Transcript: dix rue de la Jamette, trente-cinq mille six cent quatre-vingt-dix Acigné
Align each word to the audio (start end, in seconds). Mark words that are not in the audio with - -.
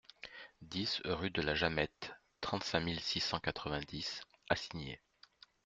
dix 0.63 0.99
rue 1.05 1.29
de 1.29 1.43
la 1.43 1.53
Jamette, 1.53 2.11
trente-cinq 2.39 2.79
mille 2.79 2.99
six 3.01 3.19
cent 3.19 3.39
quatre-vingt-dix 3.39 4.21
Acigné 4.49 4.99